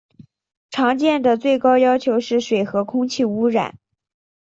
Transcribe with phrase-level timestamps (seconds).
[0.71, 3.77] 常见的最高要求是水和空气污染。